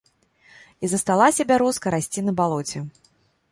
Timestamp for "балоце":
2.43-2.79